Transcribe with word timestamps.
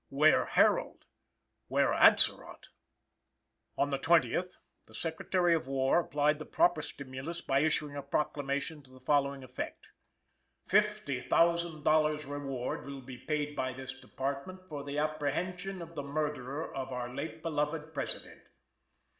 where 0.09 0.45
Herold? 0.45 1.05
where 1.67 1.93
Atzerodt? 1.93 2.69
On 3.77 3.91
the 3.91 3.99
20th, 3.99 4.57
the 4.87 4.95
Secretary 4.95 5.53
of 5.53 5.67
War 5.67 5.99
applied 5.99 6.39
the 6.39 6.45
proper 6.45 6.81
stimulus 6.81 7.41
by 7.41 7.59
issuing 7.59 7.95
a 7.95 8.01
proclamation 8.01 8.81
to 8.81 8.91
the 8.93 8.99
following 8.99 9.43
effect: 9.43 9.89
"$50,000 10.71 12.27
reward 12.27 12.83
will 12.87 13.01
be 13.01 13.19
paid 13.19 13.55
by 13.55 13.73
this 13.73 13.93
department 13.93 14.67
for 14.67 14.83
the 14.83 14.97
apprehension 14.97 15.83
of 15.83 15.93
the 15.93 16.01
murderer 16.01 16.75
of 16.75 16.91
our 16.91 17.13
late 17.13 17.43
beloved 17.43 17.93
President. 17.93 18.41